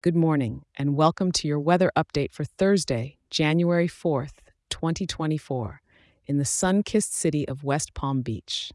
Good 0.00 0.14
morning, 0.14 0.62
and 0.76 0.94
welcome 0.94 1.32
to 1.32 1.48
your 1.48 1.58
weather 1.58 1.90
update 1.96 2.32
for 2.32 2.44
Thursday, 2.44 3.18
January 3.30 3.88
4th, 3.88 4.34
2024, 4.70 5.80
in 6.24 6.38
the 6.38 6.44
sun 6.44 6.84
kissed 6.84 7.12
city 7.12 7.48
of 7.48 7.64
West 7.64 7.94
Palm 7.94 8.22
Beach. 8.22 8.70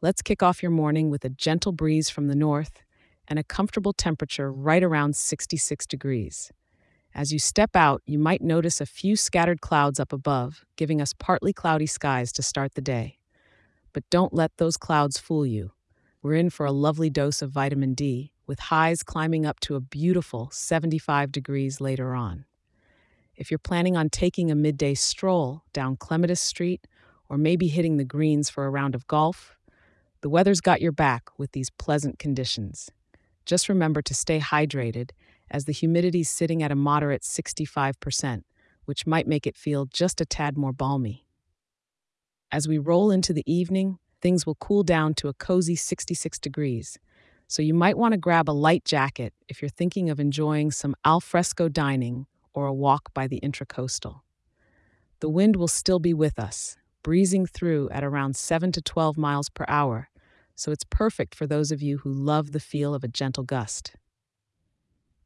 Let's 0.00 0.22
kick 0.22 0.42
off 0.42 0.62
your 0.62 0.70
morning 0.70 1.10
with 1.10 1.26
a 1.26 1.28
gentle 1.28 1.72
breeze 1.72 2.08
from 2.08 2.28
the 2.28 2.34
north 2.34 2.80
and 3.28 3.38
a 3.38 3.44
comfortable 3.44 3.92
temperature 3.92 4.50
right 4.50 4.82
around 4.82 5.14
66 5.14 5.86
degrees. 5.86 6.50
As 7.14 7.34
you 7.34 7.38
step 7.38 7.76
out, 7.76 8.00
you 8.06 8.18
might 8.18 8.40
notice 8.40 8.80
a 8.80 8.86
few 8.86 9.16
scattered 9.16 9.60
clouds 9.60 10.00
up 10.00 10.10
above, 10.10 10.64
giving 10.76 11.02
us 11.02 11.12
partly 11.12 11.52
cloudy 11.52 11.86
skies 11.86 12.32
to 12.32 12.42
start 12.42 12.76
the 12.76 12.80
day. 12.80 13.18
But 13.92 14.08
don't 14.08 14.32
let 14.32 14.56
those 14.56 14.78
clouds 14.78 15.18
fool 15.18 15.44
you. 15.44 15.72
We're 16.22 16.32
in 16.32 16.48
for 16.48 16.64
a 16.64 16.72
lovely 16.72 17.10
dose 17.10 17.42
of 17.42 17.50
vitamin 17.50 17.92
D, 17.92 18.32
with 18.50 18.58
highs 18.58 19.04
climbing 19.04 19.46
up 19.46 19.60
to 19.60 19.76
a 19.76 19.80
beautiful 19.80 20.48
75 20.50 21.30
degrees 21.30 21.80
later 21.80 22.16
on. 22.16 22.44
If 23.36 23.48
you're 23.48 23.58
planning 23.58 23.96
on 23.96 24.10
taking 24.10 24.50
a 24.50 24.56
midday 24.56 24.94
stroll 24.94 25.62
down 25.72 25.96
Clematis 25.96 26.40
Street 26.40 26.88
or 27.28 27.38
maybe 27.38 27.68
hitting 27.68 27.96
the 27.96 28.04
greens 28.04 28.50
for 28.50 28.66
a 28.66 28.70
round 28.70 28.96
of 28.96 29.06
golf, 29.06 29.54
the 30.20 30.28
weather's 30.28 30.60
got 30.60 30.80
your 30.80 30.90
back 30.90 31.30
with 31.38 31.52
these 31.52 31.70
pleasant 31.70 32.18
conditions. 32.18 32.90
Just 33.46 33.68
remember 33.68 34.02
to 34.02 34.14
stay 34.14 34.40
hydrated 34.40 35.10
as 35.48 35.66
the 35.66 35.72
humidity's 35.72 36.28
sitting 36.28 36.60
at 36.60 36.72
a 36.72 36.74
moderate 36.74 37.22
65%, 37.22 38.42
which 38.84 39.06
might 39.06 39.28
make 39.28 39.46
it 39.46 39.56
feel 39.56 39.86
just 39.86 40.20
a 40.20 40.26
tad 40.26 40.58
more 40.58 40.72
balmy. 40.72 41.24
As 42.50 42.66
we 42.66 42.78
roll 42.78 43.12
into 43.12 43.32
the 43.32 43.44
evening, 43.46 44.00
things 44.20 44.44
will 44.44 44.56
cool 44.56 44.82
down 44.82 45.14
to 45.14 45.28
a 45.28 45.34
cozy 45.34 45.76
66 45.76 46.40
degrees, 46.40 46.98
so 47.50 47.62
you 47.62 47.74
might 47.74 47.98
want 47.98 48.12
to 48.12 48.16
grab 48.18 48.48
a 48.48 48.52
light 48.52 48.84
jacket 48.84 49.34
if 49.48 49.60
you're 49.60 49.68
thinking 49.68 50.08
of 50.08 50.20
enjoying 50.20 50.70
some 50.70 50.94
alfresco 51.04 51.68
dining 51.68 52.26
or 52.54 52.66
a 52.66 52.72
walk 52.72 53.12
by 53.12 53.26
the 53.26 53.40
intracoastal. 53.40 54.20
The 55.18 55.28
wind 55.28 55.56
will 55.56 55.66
still 55.66 55.98
be 55.98 56.14
with 56.14 56.38
us, 56.38 56.76
breezing 57.02 57.46
through 57.46 57.90
at 57.90 58.04
around 58.04 58.36
7 58.36 58.70
to 58.70 58.80
12 58.80 59.18
miles 59.18 59.48
per 59.48 59.64
hour, 59.66 60.10
so 60.54 60.70
it's 60.70 60.84
perfect 60.84 61.34
for 61.34 61.44
those 61.44 61.72
of 61.72 61.82
you 61.82 61.98
who 61.98 62.12
love 62.12 62.52
the 62.52 62.60
feel 62.60 62.94
of 62.94 63.02
a 63.02 63.08
gentle 63.08 63.42
gust. 63.42 63.96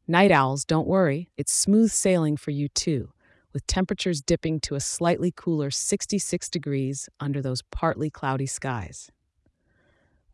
Night 0.08 0.30
owls, 0.30 0.64
don't 0.64 0.88
worry, 0.88 1.28
it's 1.36 1.52
smooth 1.52 1.90
sailing 1.90 2.38
for 2.38 2.52
you 2.52 2.68
too, 2.68 3.12
with 3.52 3.66
temperatures 3.66 4.22
dipping 4.22 4.60
to 4.60 4.74
a 4.74 4.80
slightly 4.80 5.30
cooler 5.30 5.70
66 5.70 6.48
degrees 6.48 7.06
under 7.20 7.42
those 7.42 7.60
partly 7.70 8.08
cloudy 8.08 8.46
skies. 8.46 9.10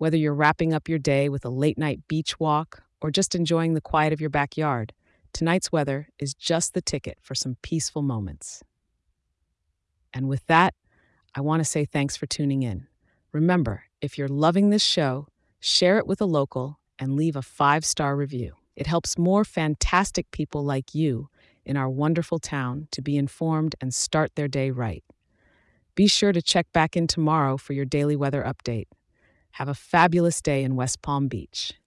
Whether 0.00 0.16
you're 0.16 0.32
wrapping 0.32 0.72
up 0.72 0.88
your 0.88 0.98
day 0.98 1.28
with 1.28 1.44
a 1.44 1.50
late 1.50 1.76
night 1.76 2.08
beach 2.08 2.40
walk 2.40 2.84
or 3.02 3.10
just 3.10 3.34
enjoying 3.34 3.74
the 3.74 3.82
quiet 3.82 4.14
of 4.14 4.20
your 4.20 4.30
backyard, 4.30 4.94
tonight's 5.34 5.70
weather 5.70 6.08
is 6.18 6.32
just 6.32 6.72
the 6.72 6.80
ticket 6.80 7.18
for 7.20 7.34
some 7.34 7.58
peaceful 7.60 8.00
moments. 8.00 8.62
And 10.14 10.26
with 10.26 10.46
that, 10.46 10.72
I 11.34 11.42
want 11.42 11.60
to 11.60 11.66
say 11.66 11.84
thanks 11.84 12.16
for 12.16 12.24
tuning 12.24 12.62
in. 12.62 12.86
Remember, 13.30 13.82
if 14.00 14.16
you're 14.16 14.26
loving 14.26 14.70
this 14.70 14.82
show, 14.82 15.28
share 15.58 15.98
it 15.98 16.06
with 16.06 16.22
a 16.22 16.24
local 16.24 16.78
and 16.98 17.14
leave 17.14 17.36
a 17.36 17.42
five 17.42 17.84
star 17.84 18.16
review. 18.16 18.54
It 18.76 18.86
helps 18.86 19.18
more 19.18 19.44
fantastic 19.44 20.30
people 20.30 20.64
like 20.64 20.94
you 20.94 21.28
in 21.66 21.76
our 21.76 21.90
wonderful 21.90 22.38
town 22.38 22.88
to 22.92 23.02
be 23.02 23.18
informed 23.18 23.74
and 23.82 23.92
start 23.92 24.34
their 24.34 24.48
day 24.48 24.70
right. 24.70 25.04
Be 25.94 26.06
sure 26.06 26.32
to 26.32 26.40
check 26.40 26.72
back 26.72 26.96
in 26.96 27.06
tomorrow 27.06 27.58
for 27.58 27.74
your 27.74 27.84
daily 27.84 28.16
weather 28.16 28.42
update. 28.42 28.86
Have 29.52 29.68
a 29.68 29.74
fabulous 29.74 30.40
day 30.40 30.62
in 30.62 30.76
West 30.76 31.02
Palm 31.02 31.28
Beach. 31.28 31.72